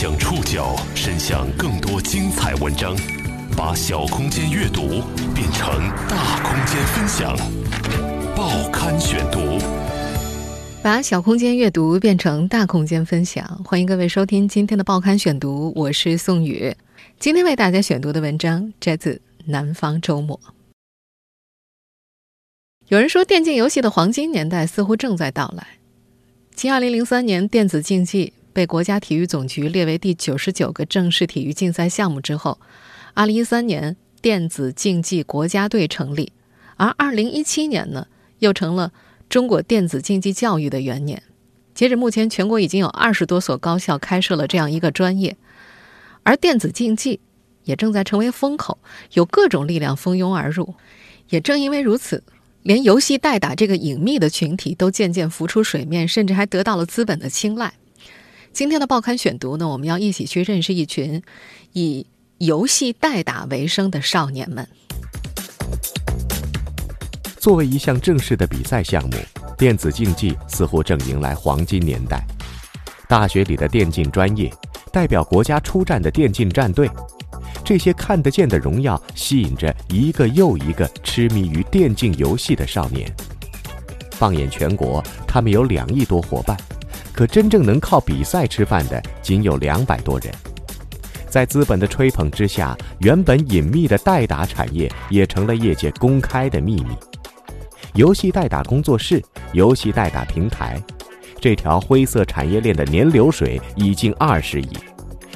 [0.00, 2.96] 将触角伸向更多精彩文章，
[3.56, 5.02] 把小空间阅读
[5.34, 5.68] 变成
[6.08, 7.36] 大空间分享。
[8.36, 9.58] 报刊选读，
[10.84, 13.44] 把小空间阅读变成大空间分享。
[13.64, 16.72] 欢迎各位收听今天的报刊选读，我是宋宇。
[17.18, 19.14] 今天为大家选读的文章摘自
[19.46, 20.38] 《南方周末》。
[22.86, 25.66] 有人说，电竞游戏的黄金年代似乎正在到来。
[26.54, 32.58] 继2003年电子竞技被国家体育总局列为第九十九个正式体育竞赛项目之后
[33.14, 36.32] ，2013年电子竞技国家队成立，
[36.74, 38.08] 而2017年呢？
[38.40, 38.92] 又成了
[39.28, 41.22] 中国电子竞技教育的元年。
[41.72, 45.36] 截止目前，全国已经有二十多所高校开设了这样一个专业，
[46.24, 47.20] 而电子竞技
[47.62, 48.78] 也正在成为风口，
[49.12, 50.74] 有各种力量蜂拥而入。
[51.28, 52.24] 也正因为如此，
[52.64, 57.74] 连游戏代打这个隐秘的群体都渐渐浮出水面，甚至还得到了资本的青睐。
[58.52, 61.22] 今天的报刊选读呢，我们要一起去认识一群
[61.72, 62.06] 以
[62.38, 64.66] 游戏代打为生的少年们。
[67.38, 69.16] 作为一项正式的比赛项目，
[69.56, 72.20] 电子竞技似乎正迎来黄金年代。
[73.08, 74.52] 大学里的电竞专业，
[74.92, 76.90] 代表国家出战的电竞战队，
[77.64, 83.10] 这些看得见的荣耀吸引着一个又一个痴迷于电竞游戏的少年。
[84.12, 86.56] 放眼全国，他们有两亿多伙伴，
[87.18, 90.32] 可真正能靠比赛吃饭的仅有两百多人。
[91.28, 96.90] 在资本的吹捧之下，原本隐秘的代打产业也成了业界公开的秘密。
[97.94, 99.20] 游戏代打工作室、
[99.52, 100.80] 游戏代打平台，
[101.40, 104.68] 这条灰色产业链的年流水已近二十亿，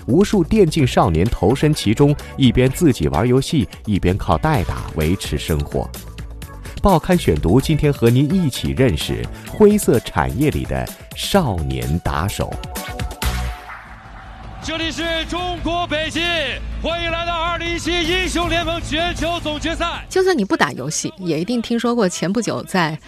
[0.06, 5.90] 无数电竞少年投身其中，一边自己玩游戏，一边靠代打维持生活。
[6.80, 12.52] 报刊选读今天和您一起认识灰色产业里的少年打手。
[14.62, 16.22] 这里是中国北京，
[16.82, 20.06] 欢迎来到二零一七英雄联盟全球总决赛。
[20.08, 22.98] 就算你不打游戏，也一定听说过前不久在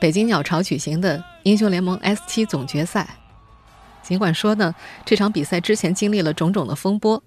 [0.00, 3.08] 北京鸟巢举行的英雄联盟 S 七总决赛。
[4.02, 4.74] 尽管说呢，
[5.04, 7.22] 这场比赛之前经历了种种的风波。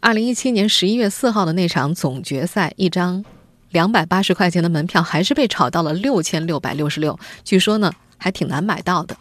[0.00, 3.22] 二零一七年十一月四号的那场总决赛，一张
[3.68, 9.14] 两百八十块钱的门票还是被炒到了六千六百六十六，据说呢还挺难买到的。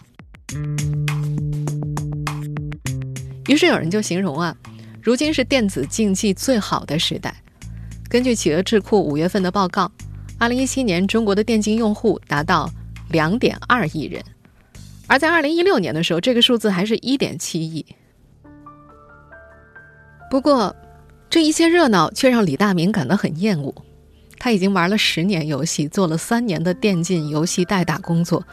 [3.48, 4.56] 于是有人就形容啊，
[5.02, 7.36] 如今是电子竞技最好的时代。
[8.08, 9.92] 根据企鹅智库五月份的报告，
[10.38, 12.70] 二零一七年中国的电竞用户达到
[13.10, 14.24] 两点二亿人，
[15.08, 17.86] 而在二零一六年的时候，这个数字还是一点七亿。
[20.30, 20.76] 不过，
[21.30, 23.74] 这一切热闹却让李大明感到很厌恶。
[24.38, 28.46] 他已经玩了十年游戏，做了三年的电竞游戏代打工作，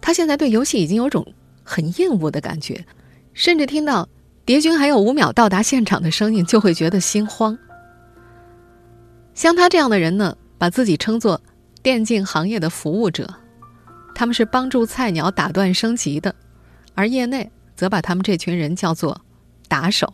[0.00, 1.26] 他现在对游戏已经有种
[1.62, 2.84] 很厌恶的感觉。
[3.32, 4.08] 甚至听到
[4.44, 7.56] 敌军还有五秒到达现场的声音，就会觉得心慌。
[9.34, 11.40] 像他这样的人呢，把自己称作
[11.82, 13.32] 电竞行业的服务者，
[14.14, 16.34] 他们是帮助菜鸟打断升级的，
[16.94, 19.20] 而业内则把他们这群人叫做
[19.68, 20.12] 打手。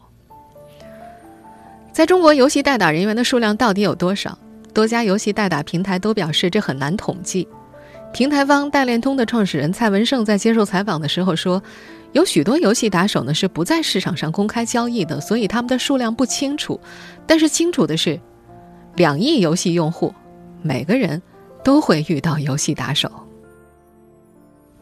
[1.91, 4.39] 在中国，游戏代打人员的数量到底有多少？
[4.75, 7.49] 多家游戏代打平台都表示这很难统计。
[8.12, 11.62] 平台方代练通的创始人蔡文胜在接受采访的时候说。
[12.12, 16.81] 有许多游戏打手呢是不在市场上公开交易的，所以他们的数量不清楚。
[17.27, 18.19] 但是清楚的是，
[18.95, 20.15] 两亿游戏用户，
[20.62, 21.21] 每个人
[21.62, 23.11] 都会遇到游戏打手。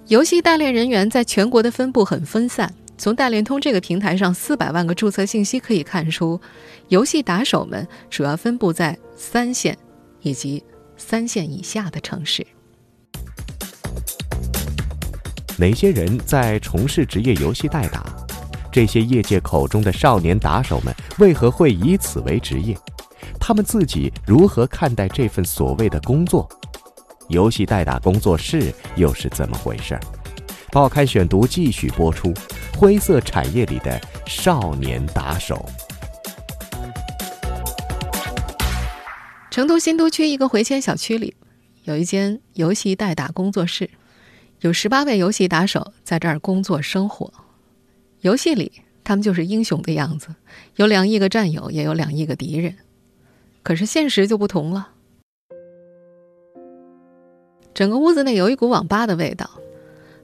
[0.07, 6.41] 游戏代练人员在全国的分布很分散，从代练通这个平台上四百万个注册信息可以看出，
[6.87, 9.77] 游戏打手们主要分布在三线
[10.21, 10.63] 以及
[10.97, 12.47] 三线以下的城市。
[15.57, 18.05] 哪些人在从事职业游戏代打？
[18.73, 22.77] 这些业界口中的少年打手们为何会以此为职业？
[23.39, 26.49] 他们自己如何看待这份所谓的工作？
[27.29, 29.97] 游戏代打工作室又是怎么回事？
[30.73, 32.35] 报刊选读继续播出：
[32.77, 35.65] 灰色产业里的少年打手。
[39.53, 41.37] 成都新都区一个回迁小区里，
[41.85, 43.89] 有一间游戏代打工作室。
[44.65, 47.31] 有十八位游戏打手在这儿工作生活，
[48.23, 48.73] 游戏里
[49.05, 50.29] 他们就是英雄的样子，
[50.77, 52.75] 有两亿个战友，也有两亿个敌人。
[53.63, 54.89] 可是现实就不同了，
[57.75, 59.51] 整个屋子内有一股网吧的味道，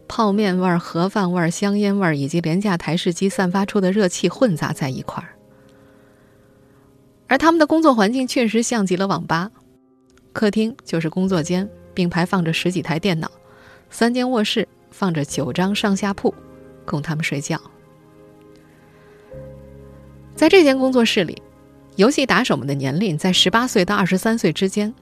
[0.09, 5.37] 泡面味儿、盒饭味儿、香烟味儿以及廉价台式机散发出的热气混杂在一块儿。
[7.27, 9.51] 而他们的工作环境确实像极了网吧，
[10.33, 13.31] 客厅就是工作间，并排放着十几台电脑。
[13.91, 16.33] 三间卧室放着九张上下铺，
[16.87, 17.61] 供他们睡觉。
[20.35, 21.43] 在这间工作室里，
[21.97, 24.95] 游戏打手们的年龄在十八岁到二十三岁之间。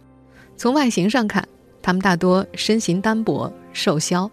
[0.56, 1.46] 从外形上看，
[1.80, 4.28] 他们大多身形单薄、瘦削，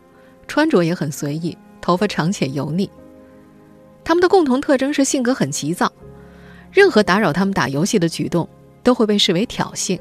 [0.47, 2.89] 穿着也很随意，头发长且油腻。
[4.03, 5.91] 他们的共同特征是性格很急躁，
[6.71, 8.49] 任何打扰他们打游戏的举动
[8.81, 9.99] 都会被视为挑衅。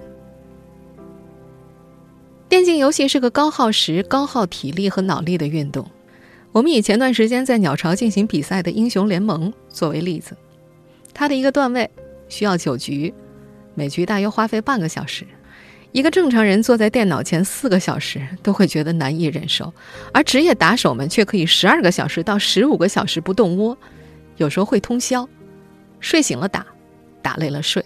[2.55, 5.91] 电竞游戏是个高耗时、高耗体力和脑力的运动。
[6.53, 10.37] 我们以前段时间在鸟巢进行比赛的英雄联盟作为例子，
[11.13, 11.91] 它的一个段位
[12.29, 13.13] 需要九局，
[13.75, 15.27] 每局大约花费半个小时。
[15.91, 19.75] 一个正常人坐在电脑前四个小时都会觉得难以忍受，
[20.13, 23.77] 而职业打手们却可以十二个小时到十五个小时不动窝，
[24.37, 25.29] 有时候会通宵，
[25.99, 26.65] 睡醒了打，
[27.21, 27.85] 打累了睡。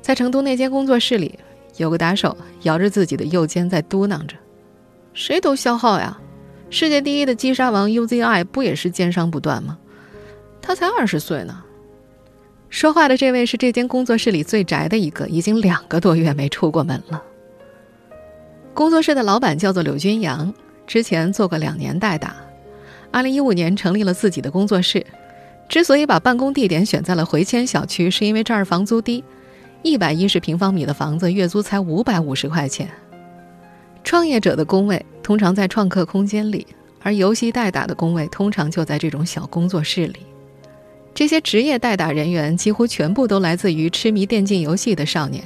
[0.00, 1.38] 在成都那间工作室里。
[1.76, 4.36] 有个打手摇着自己的右肩，在嘟囔着
[5.14, 6.18] ：“谁都消耗呀，
[6.70, 9.78] 世界第一的击杀王 UZI 不也是肩伤不断吗？
[10.60, 11.62] 他才二十岁呢。”
[12.70, 17.22] 说话的这位是这间工作室里最宅的一个，已经两个多月没出过门了。
[18.72, 20.54] 工作室的老板叫做柳军阳，
[20.86, 22.34] 之前做过两年代打，
[23.10, 25.04] 二零一五年成立了自己的工作室。
[25.68, 29.22] 之所以把办公地点选在了回迁小区，是因为这儿房租低。
[29.82, 32.88] 一百一十平方米的房子，月租才五百五十块钱。
[34.04, 36.66] 创业者的工位通常在创客空间里，
[37.00, 40.20] 而游戏代打的工位通常就在这种小工作室里。
[41.14, 45.42] 这些职业代打人员几乎全部都来自于痴迷电竞游戏的少年。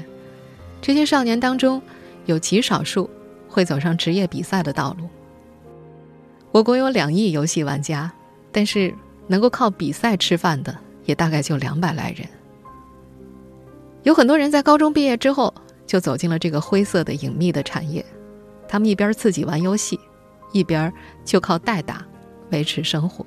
[0.83, 1.81] 这些少年当中，
[2.27, 3.09] 有极少数
[3.49, 5.09] 会走上职业比赛的道路。
[6.53, 8.13] 我国有两亿游戏玩家，
[8.53, 8.95] 但是
[9.27, 12.27] 能够靠比赛吃饭的也大概就两百来人。
[14.07, 15.53] 有很多人在高中毕业之后
[15.85, 18.07] 就走进了这个灰色的隐秘的产业，
[18.69, 19.99] 他们一边自己玩游戏，
[20.53, 20.93] 一边
[21.25, 22.07] 就靠代打
[22.53, 23.27] 维持生活。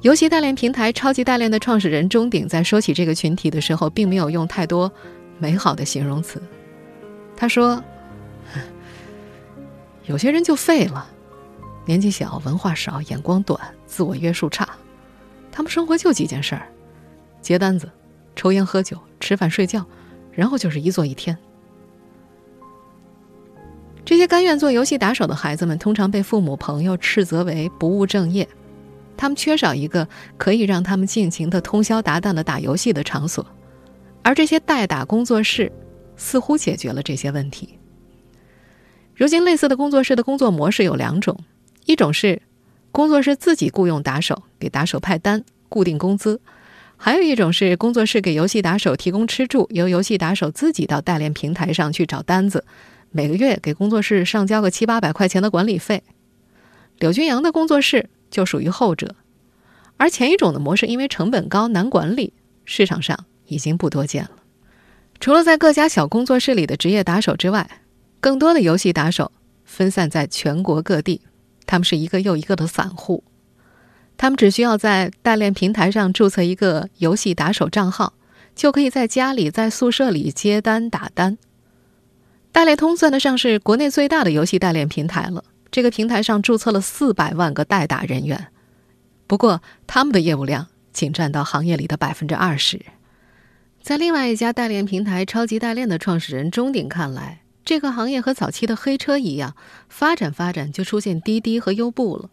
[0.00, 4.90] 游戏代练平台超级代练的创始人钟鼎在说起这个群体的时候，并没有用太多
[5.38, 6.40] 美好的形容词。
[7.36, 7.84] 他说
[10.08, 11.06] ：“有些人就废了，
[11.84, 14.66] 年纪小，文化少，眼光短，自我约束差，
[15.52, 16.66] 他们生活就几件事儿：
[17.42, 17.86] 接单子。”
[18.36, 19.84] 抽烟、喝酒、吃饭、睡觉，
[20.30, 21.36] 然后就是一坐一天。
[24.04, 28.46] 这些甘愿做游戏打手的孩子们，通常被父母、朋友斥责为不务正业。
[29.16, 30.06] 他们缺少一个
[30.36, 33.44] 可以让他们尽情的通宵达旦的打游戏的场所，
[34.22, 35.72] 而这些代打工作室
[36.16, 37.78] 似乎解决了这些问题。
[39.14, 41.36] 如今，类似的工作室的工作模式有两种：
[41.86, 42.42] 一种是
[42.92, 46.38] 工作室自己雇佣打手，给打手派单，固定工资。
[46.96, 52.64] 还有一种是工作室给游戏打手提供吃住，由游戏打手自己到代练平台上去找单子，
[53.10, 56.02] 每个月给工作室上交个七八百块钱的管理费。
[56.98, 59.14] 柳君阳的工作室就属于后者，
[59.98, 62.32] 而前一种的模式因为成本高难管理，
[62.64, 64.30] 市场上已经不多见了。
[65.20, 67.82] 除了在各家小工作室里的职业打手之外，
[68.20, 69.30] 更多的游戏打手
[69.64, 71.20] 分散在全国各地，
[71.66, 73.22] 他们是一个又一个的散户。
[74.16, 78.14] 他们只需要在代练平台上注册一个游戏打手账号，
[78.54, 81.36] 就可以在家里、在宿舍里接单打单。
[82.50, 85.44] 代练通算得上是国内最大的游戏代练平台了。
[85.70, 88.46] 这个平台上注册了四百万个代打人员，
[89.26, 92.80] 不过他们的业务量仅占到行业里的百分之二十。
[93.82, 99.54] 在另外一家代练平台“超级代练”的创始人钟鼎看来，这个行业和早期的黑车一样，
[99.90, 102.30] 发展发展就出现滴滴和优步了。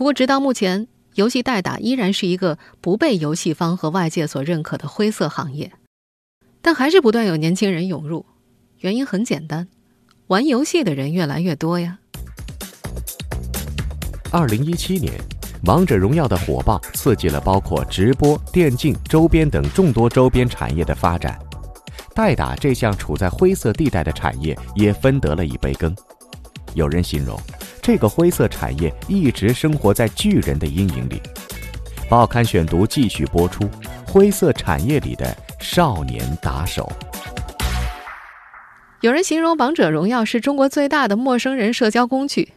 [0.00, 5.72] 不过，直到目前，游戏代打依然是一个不被游戏方和外界所认可的灰色行业，
[6.62, 8.24] 但还是不断有年轻人涌入。
[8.78, 9.68] 原因很简单，
[10.28, 11.98] 玩游戏的人越来越多呀。
[14.32, 15.12] 二零一七年，
[15.64, 21.38] 《王者荣耀》的火爆刺激了包括直播、电竞周边等众多周边产业的发展，
[22.14, 25.94] 代打这项处在灰色地带的产业也分得了一杯羹。
[26.72, 27.38] 有人形容。
[27.82, 31.20] 这个灰色产业一直生活在巨人的阴影里。
[32.08, 33.68] 报刊选读继续播出：
[34.06, 36.90] 灰色产业里的少年打手。
[39.00, 42.52] 有人形容《王者荣耀》是中国最大的陌生人社交工具。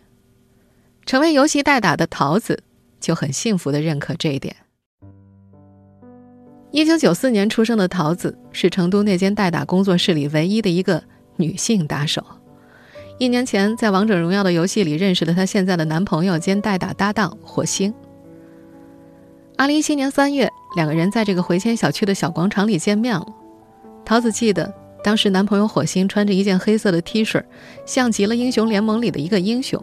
[1.06, 2.64] 成为游戏代打的桃子
[3.00, 4.56] 就很幸福的认可这一点。
[6.72, 11.04] 一九九四年出生的桃子是成都那间代打工作室里唯一的一个
[11.36, 12.26] 女性打手。
[13.20, 17.94] 一年前，在《王者荣耀》的游戏里认识了她现在的男朋友兼代打搭档火星。
[19.56, 23.26] 二零一七年三月，两个人在这个回迁小区的小广场里见面了。
[24.04, 27.42] 桃子记得，当时男朋友火星穿着一件黑色的 T 恤，
[27.86, 29.82] 像极了《英雄联盟》里的一个英雄。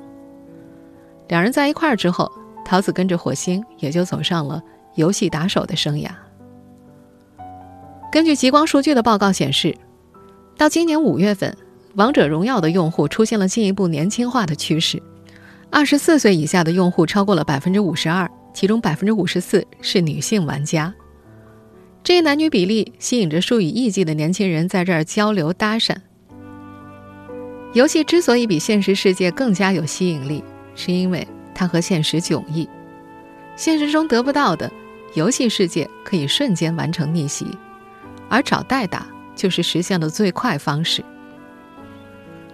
[1.28, 2.30] 两人在一块儿之后，
[2.64, 4.60] 桃子跟着火星也就走上了
[4.96, 6.08] 游戏打手的生涯。
[8.10, 9.74] 根据极光数据的报告显示，
[10.58, 11.56] 到今年五月份，
[11.94, 15.02] 王者荣耀的用户出现了进一步年轻化的趋势，
[15.70, 20.94] 二十四岁以下的用户超过了百分之五十二，其中百分之五十四是女性玩家。
[22.04, 25.96] 这一男女比例吸引着数以亿计的年轻人在这儿交流搭讪。
[27.72, 30.42] 游戏之所以比现实世界更加有吸引力，
[30.74, 32.68] 是因为它和现实迥异。
[33.56, 34.70] 现实中得不到的，
[35.14, 37.46] 游戏世界可以瞬间完成逆袭，
[38.28, 41.04] 而找代打就是实现的最快方式。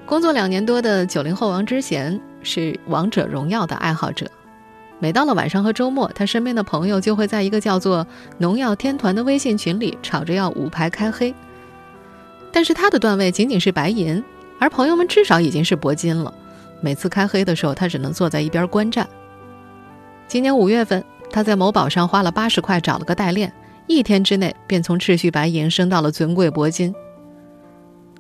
[0.07, 4.25] 工作两年多的九零后王之贤是王者荣耀的爱好者，
[5.01, 8.07] 每到了晚上和周末，他身边的朋友就会在一个叫做
[8.39, 11.35] “农药天团”的微信群里吵着要五排开黑。
[12.53, 14.23] 但是他的段位仅仅是白银。
[14.59, 16.33] 而朋友们至少已经是铂金了，
[16.81, 19.07] 每次开黑的时候，他只能坐在一边观战。
[20.29, 23.53] 今年五月份，他在某宝上花了八十块找了个代练，
[23.87, 26.95] 一天之内便从秩序白银升到了尊贵铂金。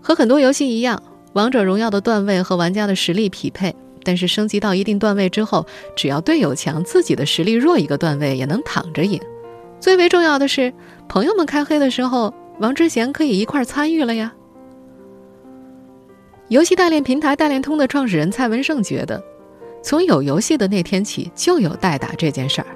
[0.02, 1.02] 和很多游戏一样，
[1.36, 9.20] 王者荣耀的段位和玩家的实力匹配，但是升级到一定段位之后，只要队友强，自己的实力弱一个段位也能躺着赢。
[9.78, 10.72] 最为重要的是，
[11.10, 14.32] 朋友们开黑的时候，王之贤可以一块参与了呀。
[16.48, 19.22] 游戏代练平台代练通的创始人蔡文胜觉得，
[19.82, 22.66] 从有游戏的那天起就有代打这件事儿，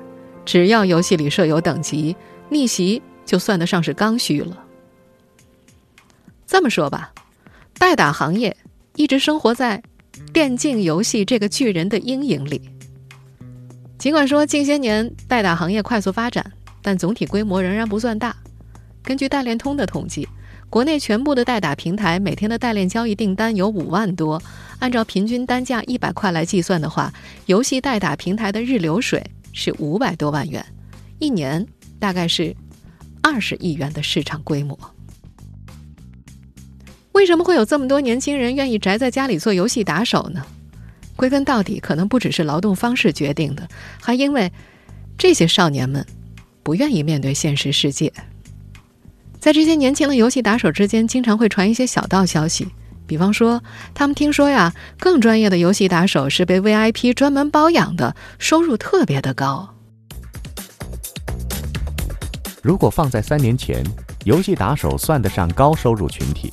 [0.45, 2.14] 只要游戏里设有等级，
[2.50, 4.62] 逆袭就算得上是刚需了。
[6.47, 7.11] 这么说吧，
[7.81, 8.55] 代打行业
[8.95, 9.83] 一直生活在
[10.35, 12.61] 电竞游戏这个巨人的阴影里。
[13.97, 16.45] 尽管说近些年代打行业快速发展，
[16.83, 18.37] 但总体规模仍然不算大。
[19.03, 20.29] 根据代练通的统计。
[20.69, 24.41] 国内全部的代打平台每天的代练交易订单有五万多，
[24.79, 27.13] 按照平均单价一百块来计算的话，
[27.47, 29.21] 游戏代打平台的日流水
[29.53, 30.65] 是五百多万元，
[31.19, 31.67] 一年
[31.99, 32.55] 大概是
[33.21, 34.79] 二十亿元的市场规模。
[37.12, 40.43] 为什么会有这么多年轻人愿意宅在家里做游戏打手呢？
[41.17, 43.69] 归根到底，可能不只是劳动方式决定的，
[44.00, 44.50] 还因为
[45.19, 46.07] 这些少年们
[46.62, 48.12] 不愿意面对现实世界。
[49.38, 52.69] 在这些年轻的游戏打手之间，经常会传一些小道消息，
[53.07, 53.62] 比方说，
[53.93, 59.75] 他们听说呀，更专业的游戏打手是被 VIP 专门包养的，收入特别的高。
[62.62, 63.83] 如果放在三年前，
[64.25, 66.52] 游戏打手算得上高收入群体，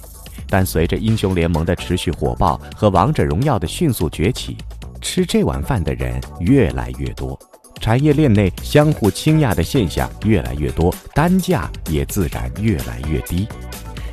[0.49, 4.57] 但随着英雄联盟的持续火爆和王者荣耀的迅速崛起，
[5.01, 7.37] 吃这碗饭的人越来越多。
[7.79, 13.47] 产业链内相互倾轧的现象越来越多，单价也自然越来越低。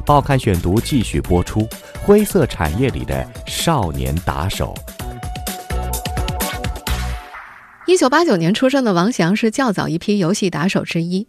[0.04, 1.66] 报刊选读继续播出：
[2.02, 4.74] 灰色产业里的少年打手。
[7.86, 11.26] 一九八九年出生的王翔是较早一批游戏打手之一，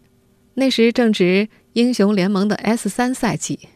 [0.54, 3.68] 那时正值英雄联盟的 S 三赛季，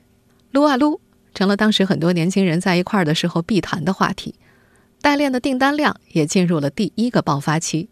[0.50, 1.00] 撸啊撸
[1.40, 4.34] 成了当时很多年轻人在一块儿的时候必谈的话题，
[5.00, 7.88] 代练的订单量也进入了第一个爆发期。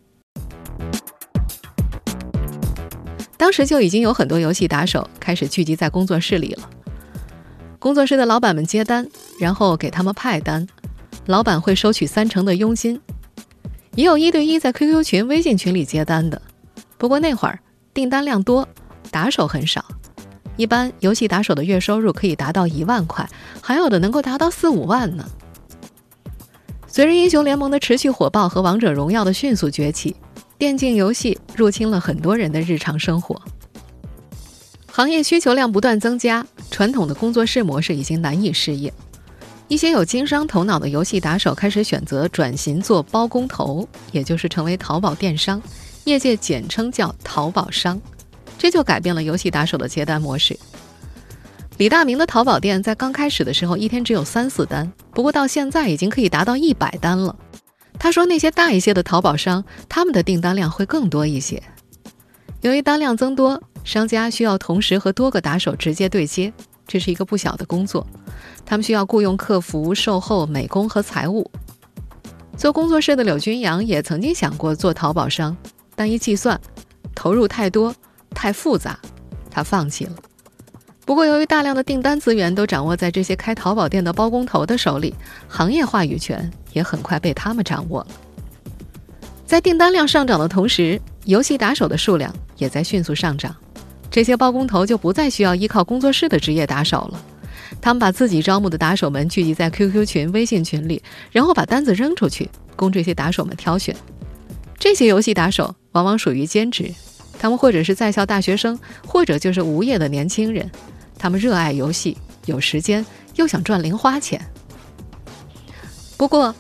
[3.39, 6.69] 当时就已经有很多游戏打手开始聚集在工作室里了。
[7.79, 9.09] 工作室的老板们接单，
[9.41, 10.67] 然后给他们派单，
[11.25, 13.01] 老板会收取三成的佣金。
[13.95, 16.43] 也有一对一在 QQ 群、微信群里接单的。
[16.99, 17.59] 不过那会儿
[17.95, 18.69] 订单量多，
[19.11, 19.83] 打手很少。
[20.59, 23.27] 一般游戏打手的月收入可以达到一万块，
[23.63, 25.27] 还有的能够达到四五万呢。
[26.87, 30.15] 随着英雄联盟的持续火爆和王者荣耀的迅速崛起。
[30.59, 33.41] 电竞游戏入侵了很多人的日常生活，
[34.91, 38.91] 行业需求量不断增加，传统的工作室模式已经难以适应。
[39.69, 45.63] 一些有经商头脑的游戏打手开始选择转型做包工头，也就是成为淘宝电商，
[46.03, 48.01] 业界简称叫淘宝商，
[48.59, 50.59] 这就改变了游戏打手的接单模式。
[51.79, 57.35] 李大明的淘宝店在刚开始的时候一天只有三四单，不过到现在已经可以达到一百单了。
[58.01, 61.63] 他说：“那些大一些的淘宝商，他们的订单量会更多一些。
[62.61, 66.53] 由于单量增多，商家需要同时和多个打手直接对接，
[66.87, 68.07] 这是一个不小的工作。
[68.67, 71.49] 他们需要雇佣客服、售后、美工和财务。
[72.57, 75.57] 做工作室的柳君阳也曾经想过做淘宝商，
[75.95, 76.61] 但一计算，
[77.15, 77.95] 投入太多、
[78.31, 78.99] 太复杂，
[79.51, 80.13] 他放弃了。
[81.05, 85.15] 不过，由于大量的订单资源都掌握在这些开淘宝店的包工头的手里，
[85.49, 88.09] 行业话语权。”也很快被他们掌握了。
[89.47, 93.57] 在订单量上涨的同时，游戏打手的数量也在迅速上涨。
[94.11, 97.21] 这些包工头就不再需要依靠工作室的职业打手了，
[97.81, 103.97] 他们把自己招募的打手们聚集在 QQ 群、微信群里，然后把单子扔出去，供这些打手们挑选。
[104.79, 106.95] 这些游戏打手往往属于兼职，
[107.39, 110.71] 他们或者是在校大学生，或者就是无业的年轻人。
[111.19, 112.17] 他们热爱游戏，
[112.47, 113.05] 有时间
[113.37, 114.41] 又想赚零花钱。
[116.17, 116.55] 不过，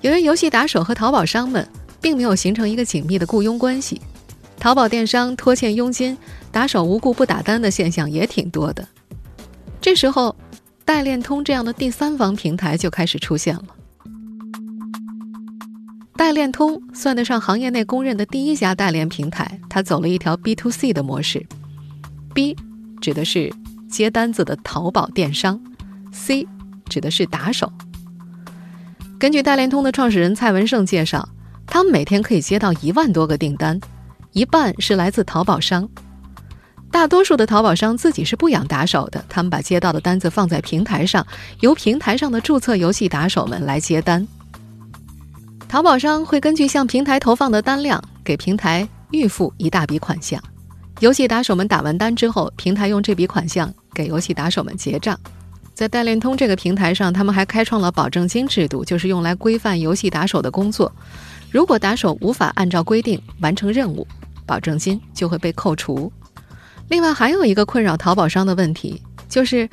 [0.00, 1.66] 由于游戏打手和淘宝商们
[2.00, 4.00] 并没有形成一个紧密的雇佣关系，
[4.58, 6.16] 淘宝电商拖欠佣金、
[6.50, 8.86] 打手无故不打单的现象也挺多的。
[9.80, 10.34] 这时候，
[10.84, 13.64] 代练通这样的第三方平台就开始出现了。
[16.18, 21.46] 代练通算得上行业内公认的第一家代练平台，它走了一条 B to C 的模式。
[22.34, 22.56] B
[23.00, 23.54] 指的是
[23.88, 25.60] 接单子的淘宝电商
[26.10, 26.44] ，C
[26.88, 27.72] 指的是打手。
[29.16, 31.28] 根据代练通的创始人蔡文胜介绍，
[31.68, 33.78] 他们每天可以接到一万多个订单，
[34.32, 35.88] 一半是来自淘宝商。
[36.90, 41.24] 大多数的淘宝商自己是不养打手的，他们把接到的单子放在平台上，
[41.60, 44.26] 由平台上的注册游戏打手们来接单。
[45.68, 50.42] 淘宝商会根据向平台投放的单量，给平台预付一大笔款项。
[51.00, 55.20] 游戏打手们打完单之后，平台用这笔款项给游戏打手们结账。
[55.74, 60.90] 在代练通这个平台上，他们还开创了保证金制度，就是用来规范游戏打手的工作。
[61.50, 64.06] 如果打手无法按照规定完成任务，
[64.46, 66.10] 保证金就会被扣除。
[66.88, 69.68] 另外，还有一个困扰淘宝商的问题，就是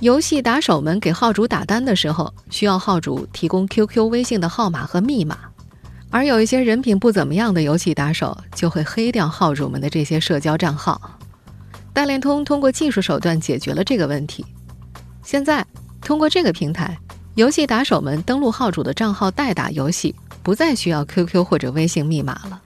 [0.00, 5.36] 游戏打手们给号主打单的时候，需要号主提供 QQ、微信的号码和密码，
[6.08, 11.18] 而有一些人品不怎么样的游戏打手就会黑掉号主们的这些社交账号。
[11.92, 14.46] 代练通通过技术手段解决了这个问题。
[15.24, 15.66] 现在，
[16.00, 16.96] 通过这个平台，
[17.34, 20.14] 游戏打手们登录号主的账号代打游戏，
[20.44, 22.62] 不再需要 QQ 或者微信密码了。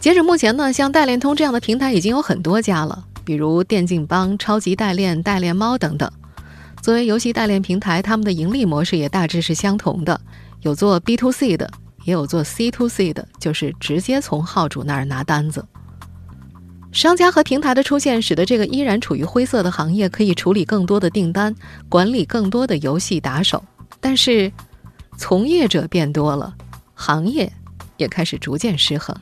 [0.00, 6.10] 截止目前呢，像代练通这样的平台已经有很多家了，比如电竞帮、超级代练、代练猫等等。
[6.82, 10.20] 作为游戏代练平台，他们的盈利模式也大致是相同的，
[10.62, 11.70] 有做 B to C 的，
[12.04, 15.64] 也有做 C to C 的，就是直接从号主那儿拿单子。
[16.90, 21.54] 商家和平台的出现，使得这个依然处于灰色的行业可以处理更多的订单，
[21.88, 23.62] 管理更多的游戏打手。
[24.00, 24.50] 但是，
[25.16, 26.52] 从业者变多了，
[26.94, 27.52] 行业
[27.98, 29.14] 也开始逐渐失衡。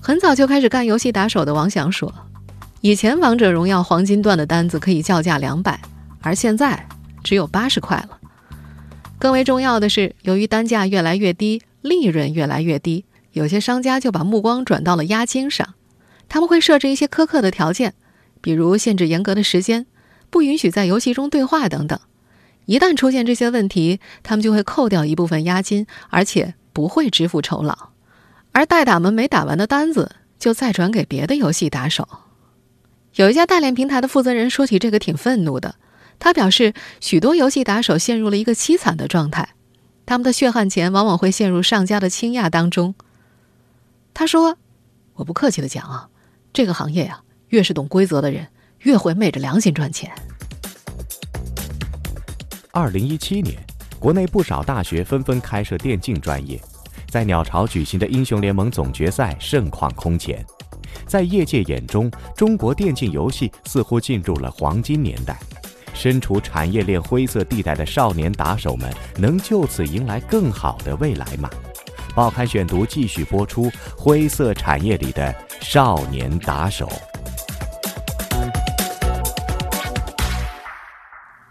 [0.00, 2.12] 很早就开始干游戏打手的王翔说
[2.82, 5.80] ：“以前王者荣耀黄金段的单子可以叫价两百，
[6.26, 6.88] 而现在
[7.22, 8.18] 只有八十块了。
[9.16, 15.74] 更为重要的是，由于单价越来越低，利润越来越低，有些商家就把目光转到了押金上。
[16.28, 17.94] 他们会设置一些苛刻的条件，
[18.40, 19.86] 比如限制严格的时间，
[20.28, 21.96] 不允许在游戏中对话等等。
[22.64, 27.90] 一旦出现这些问题，他们就会扣掉一部分押金，而且不会支付酬劳。”
[28.50, 32.08] 而代打们没打完的单子，就再转给别的游戏打手。
[33.14, 35.76] 有一家代练平台的负责人说起这个，挺愤怒的。
[36.18, 39.50] 他表示，许多游戏打手陷入了一个凄惨的状态，
[40.04, 42.94] 他们的血汗钱往往会陷入上家的倾轧当中。
[44.12, 44.56] 他说
[45.14, 46.08] ：“我不客气的讲啊，
[46.52, 48.48] 这个行业呀，越是懂规则的人，
[48.80, 50.10] 越会昧着良心赚钱。”
[52.72, 53.56] 二零一七年，
[53.98, 56.60] 国内不少大学纷纷开设电竞专业。
[57.08, 60.44] 在鸟巢举行的英雄联盟总决赛盛况空前，
[61.06, 65.38] 在业界眼中，中国电竞游戏似乎进入了黄金年代。
[65.96, 71.48] 身处产业链灰色地带的少年打手们，能就此迎来更好的未来吗？
[72.14, 76.86] 报刊选读继续播出：灰色产业里的少年打手。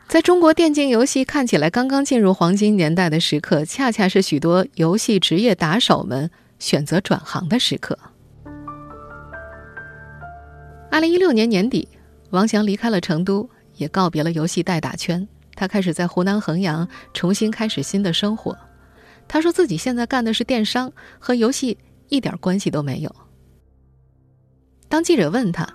[0.08, 6.29] 在中国电竞游戏看起来刚刚进入黄金年代的时刻，恰恰是许多游戏职业打手们
[6.60, 7.97] 选择转行的时刻。
[10.91, 11.89] 二零一六年年底，
[12.29, 15.28] 王翔离开了成都，也告别了游戏代打圈。
[15.56, 18.58] 他开始在湖南衡阳重新开始新的生活。
[19.28, 21.78] 他说自己现在干的是电商，和游戏
[22.10, 23.16] 一点关系都没有。
[24.90, 25.68] 当记者问他：“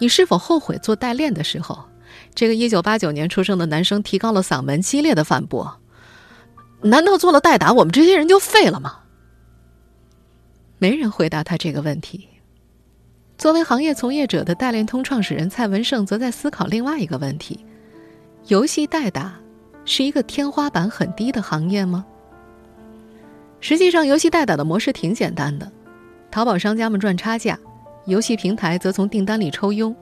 [0.00, 1.84] 你是否后悔做代练的时候？”
[2.34, 5.80] 这个一九八九年出生的男生提高了嗓门，激烈的反驳
[6.82, 9.00] ：“难道做了代打，我们这些人就废了吗？”
[10.78, 12.29] 没人回答他这个问题。
[13.40, 17.64] 作为行业从业者的代练通创始人蔡文胜，则在思考另外一个问题：
[18.48, 19.34] 游戏代打
[19.86, 22.04] 是一个天花板很低的行业吗？
[23.58, 25.72] 实际上，游戏代打的模式挺简单的，
[26.30, 27.58] 淘宝商家们赚差价，
[28.04, 29.96] 游戏平台则从订单里抽佣。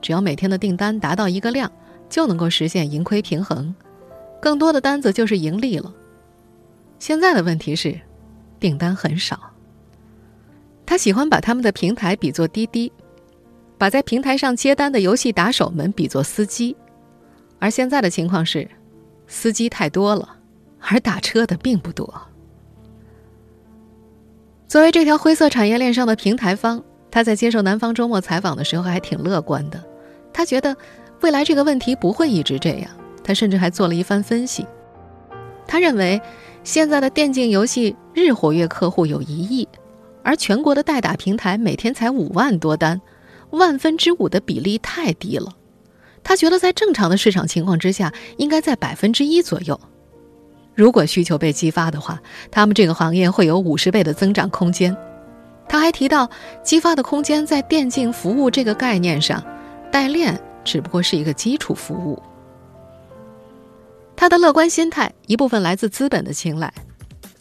[0.00, 1.70] 只要每天的订单达到一个量，
[2.08, 3.72] 就能够实现盈亏平衡，
[4.40, 5.94] 更多的单子就是盈利了。
[6.98, 7.96] 现在的问题是，
[8.58, 9.51] 订单很少。
[10.84, 12.92] 他喜欢把他们的平台比作滴滴，
[13.78, 16.76] 把在平台上接单的游戏打手们比作司机，
[17.58, 18.68] 而现在的情况是，
[19.26, 20.36] 司机太多了，
[20.80, 22.12] 而打车的并不多。
[24.68, 29.82] 作为这条灰色产业链上的平台方，他在接受南方周末采访的时候还挺乐观的。
[30.32, 30.76] 他觉得
[31.20, 32.90] 未来这个问题不会一直这样。
[33.24, 34.66] 他甚至还做了一番分析。
[35.66, 36.20] 他认为，
[36.64, 39.68] 现在的电竞游戏日活跃客户有一亿，
[40.22, 43.00] 而全国的代打平台每天才五万多单，
[43.50, 45.54] 万分之五的比例太低了。
[46.24, 49.78] 他觉得，在正常的市场情况之下，应该在百分之一左右。
[50.74, 54.96] 如果需求被激发的话，他们这个行业会有五十倍的增长空间。
[55.68, 56.30] 他还提到，
[56.62, 59.42] 激发的空间在电竞服务这个概念上，
[59.90, 62.22] 代练只不过是一个基础服务。
[64.14, 66.72] 他的乐观心态一部分来自资本的青睐。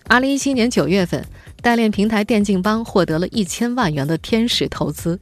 [0.08, 1.24] 二零一七年九月份，
[1.62, 5.20] 代练平台电竞帮获得了一千万元的天使投资，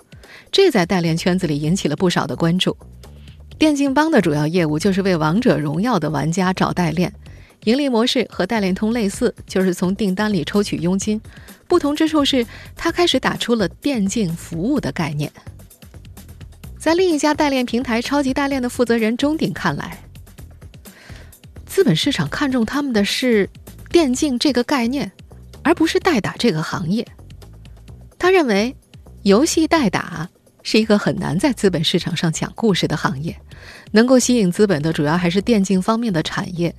[0.52, 2.76] 这在代练圈子里引起了不少的关注。
[3.58, 7.14] 电竞帮的主要业务就是为王者荣耀的玩家找代练。
[7.66, 11.20] 盈利模式和代练通类似，就是从订单里抽取佣金。
[11.68, 15.30] 不同之处是，他开始打出了电竞服务的概念。
[16.78, 20.02] 在另一家代练平台超级代练的负责人钟鼎看来，
[21.66, 23.50] 资本市场看重他们的是
[23.92, 25.12] 电竞这个概念，
[25.70, 27.08] 而不是代打这个行业。
[28.18, 28.76] 他认为，
[29.22, 30.28] 游戏代打
[30.64, 33.40] 是一个很难在资本市场上讲故事的行业，
[33.92, 36.74] 能够吸引资本的主要还是电竞方面的产业。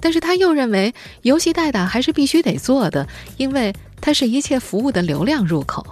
[0.00, 5.86] 但是他又认为，游戏代打还是必须得做的，因为它是一切服务的流量入口。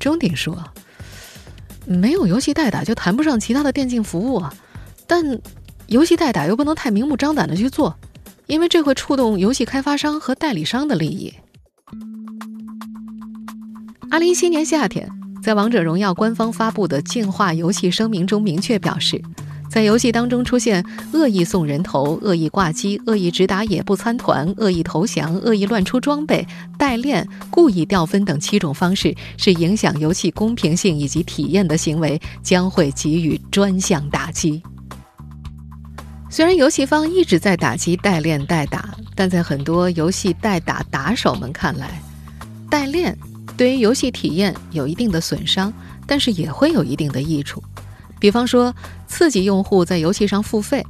[0.00, 0.72] 钟鼎说
[1.86, 4.52] ：“没有游戏代打，就谈不上其他的电竞服务啊。
[5.06, 5.40] 但
[5.86, 7.96] 游戏代打又不能太明目张胆的去做，
[8.52, 11.32] 因为这会触动游戏开发商和代理商的利益。”
[14.12, 15.08] 二零一七年夏天，
[15.42, 19.22] 在《王者荣耀》官方发布的净化游戏声明中明确表示。
[19.70, 20.84] 在游戏当中出现
[21.14, 34.62] 恶意送人头、恶意挂机、恶意直打野不参团、恶意投降、恶意乱出装备、代练、故意掉分等七种方式，是影响游戏公平性以及体验的行为，将会给予专项打击。
[36.32, 42.02] 虽然游戏方一直在打击代练代打，但在很多游戏代打打手们看来，
[42.70, 43.14] 代练
[43.54, 45.70] 对于游戏体验有一定的损伤，
[46.06, 47.62] 但是也会有一定的益处。
[48.18, 48.74] 比方说，
[49.06, 50.82] 刺激用户在游戏上付费，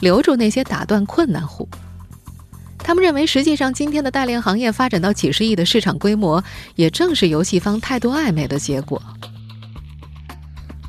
[0.00, 1.66] 留住那些打断困难户。
[2.76, 9.02] 他们认为，实际上今天的代练行业发展到几十亿的市场规模，也正是游戏方态度暧昧的结果。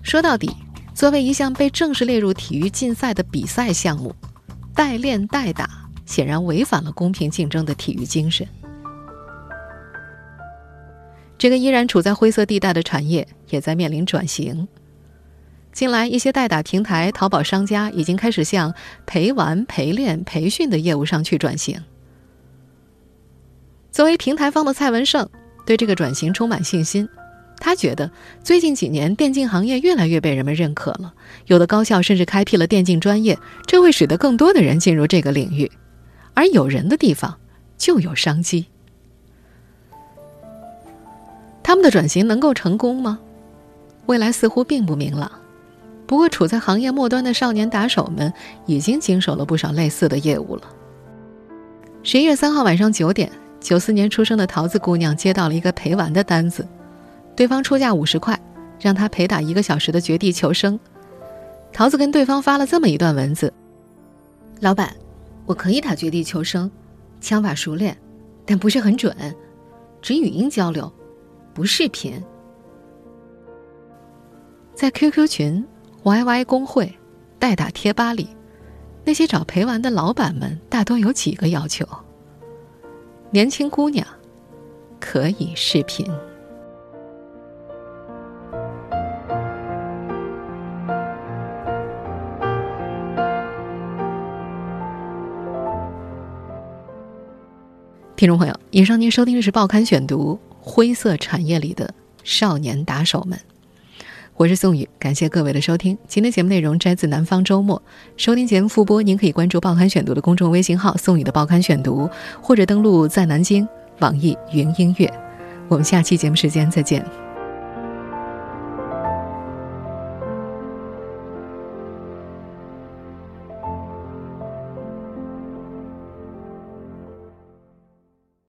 [0.02, 0.54] 说到底，
[0.94, 4.16] 作为一项被正式列入体育竞赛的比赛项目，
[4.76, 5.70] 代练代打
[6.06, 8.48] 显然违反了公平竞争的体育精神。
[11.38, 14.68] 这个依然处在灰色地带的产业，也在面临转型。
[15.74, 18.74] 近来，一些代打平台、淘宝商家已经开始向
[19.08, 21.84] 陪玩、陪练、培训的业务上去转型。
[23.92, 25.28] 作为平台方的蔡文胜
[25.66, 27.10] 对这个转型充满信心，
[27.65, 28.12] 他觉得
[28.43, 31.13] 最近几年电竞行业越来越被人们认可了，
[31.45, 35.71] 有的高校甚至开辟了电竞专业，这会使得更多的人进入这个领域，
[36.34, 37.39] 而有人的地方
[37.78, 38.65] 就有商机。
[41.63, 43.17] 他们的转型能够成功吗？
[44.08, 45.32] 未来似乎并不明朗。
[46.06, 48.34] 不过，处在行业末端的少年打手们
[48.65, 50.63] 已经经手了不少类似的业务了。
[52.04, 56.67] 十一月三号晚上九点，九四年出生的桃子姑娘接到了一个陪玩的单子，
[57.36, 58.39] 对方出价五十块，
[58.80, 60.80] 让他陪打一个小时的绝地求生。
[61.72, 63.52] 桃子跟对方发了这么一段文字
[64.62, 64.96] ：“老板，
[65.46, 66.69] 我可以打绝地求生，
[67.19, 67.98] 枪法熟练，
[68.46, 69.15] 但不是很准，
[70.02, 70.91] 只语音交流，
[71.54, 72.22] 不视频。”
[74.74, 75.65] 在 QQ 群。
[76.04, 76.93] YY 公会、
[77.39, 78.28] 代打贴吧里，
[79.06, 81.88] 那些找陪玩的老板们大多有几个要求：
[83.32, 84.06] 年轻姑娘
[85.00, 86.06] 可以视频。
[98.24, 103.38] 听众朋友，以上您收听的是《报刊选读》，灰色产业里的少年打手们。
[104.38, 105.98] 我是宋宇，感谢各位的收听。
[106.08, 107.78] 今天节目内容摘自《南方周末》，
[108.16, 112.10] 收听节目复播，您可以关注《报刊选读》的公众微信号“宋宇的报刊选读”，
[112.42, 113.68] 或者登录在南京
[114.00, 115.14] 网易云音乐。
[115.68, 117.23] 我们下期节目时间再见。